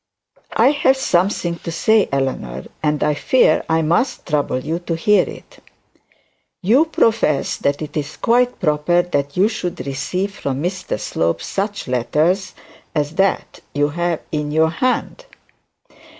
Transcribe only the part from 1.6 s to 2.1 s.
say,